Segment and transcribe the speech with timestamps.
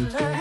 [0.00, 0.35] my.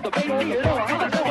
[0.00, 0.56] The baby.
[0.58, 1.21] and all.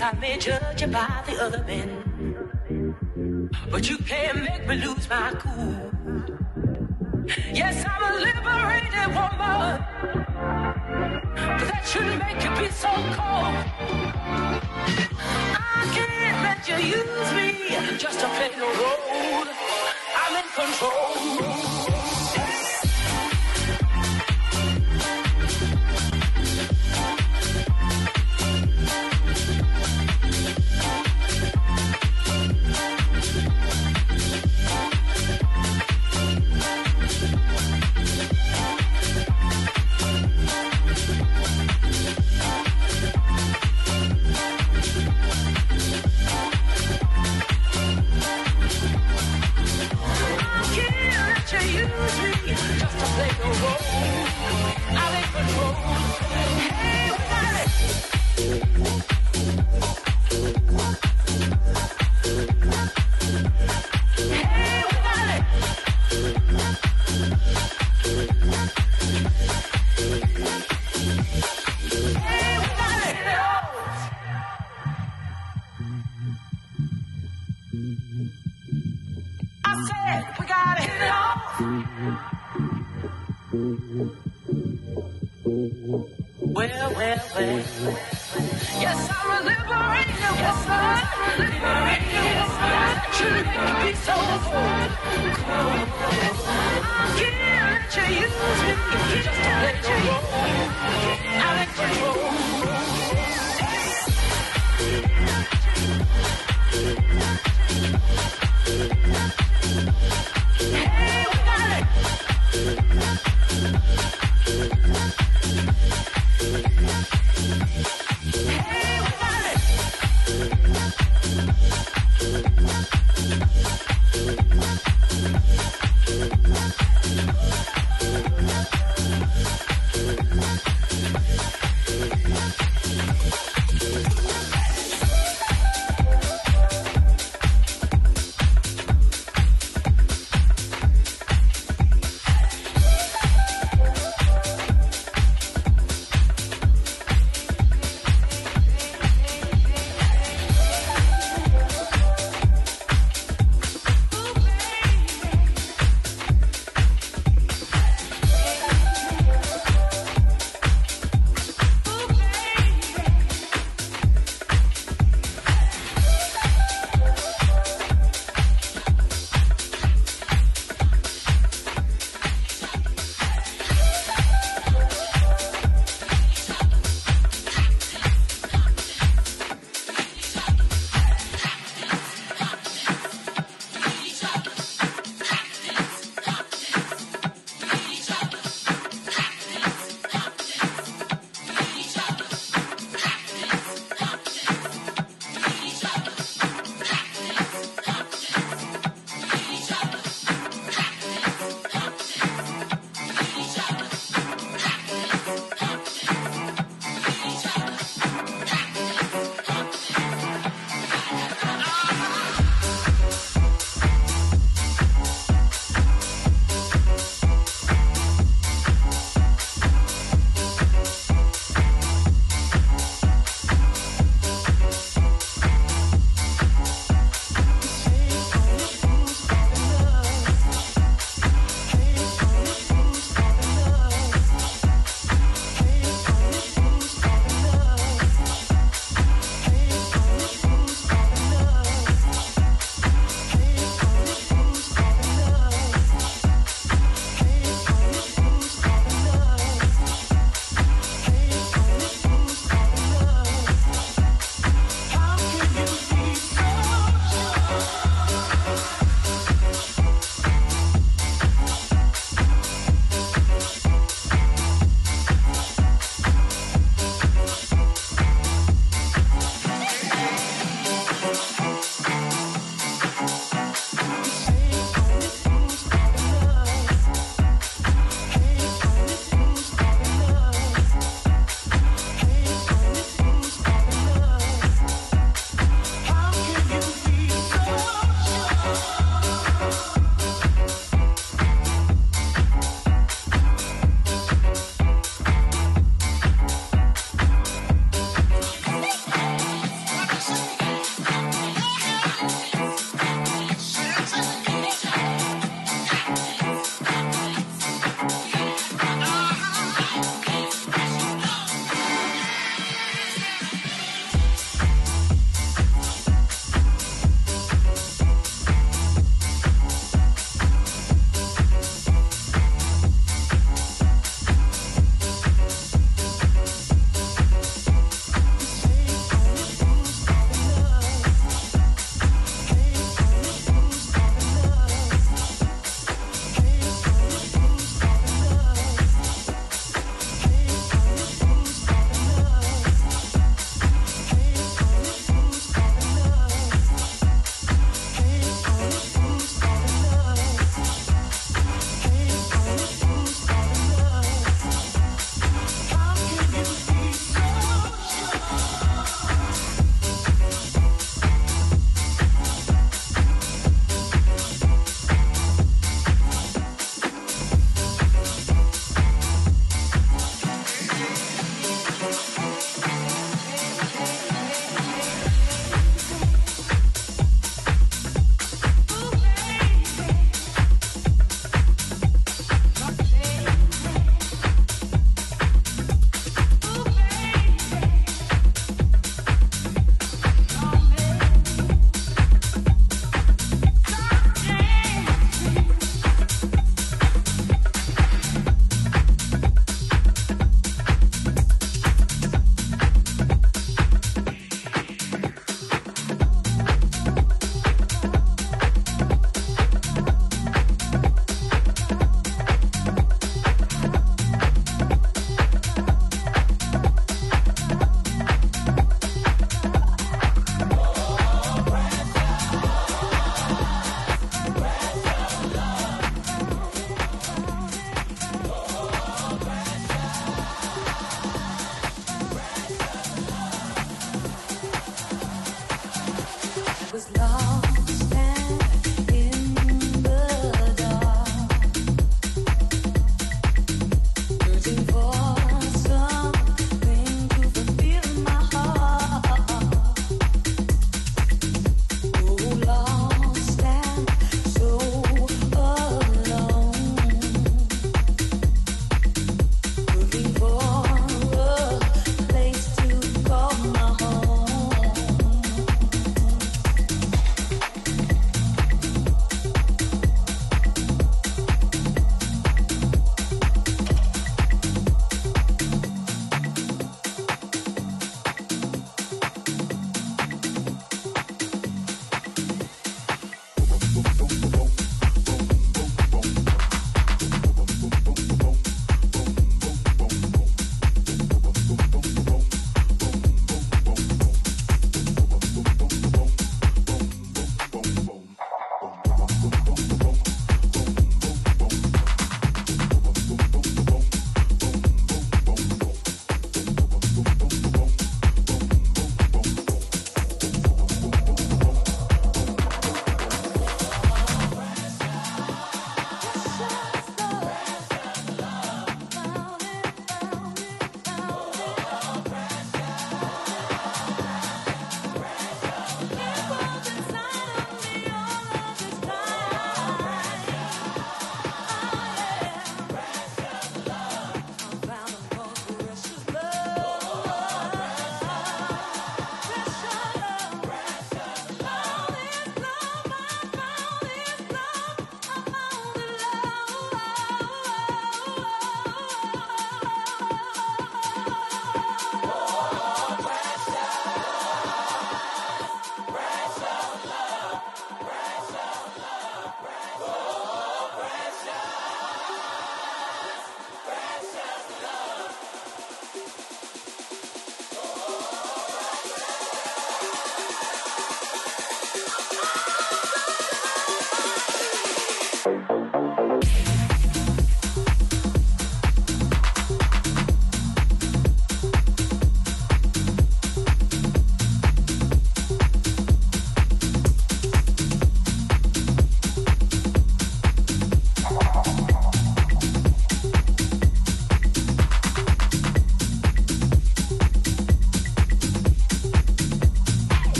[0.00, 1.88] I've been you by the other men.
[3.70, 5.90] But you can't make me lose my cool.
[7.52, 9.84] Yes, I'm a liberated woman.
[11.58, 13.56] But that shouldn't make you be so cold.
[15.56, 19.46] I can't let you use me just to play the role.
[20.22, 22.05] I'm in control.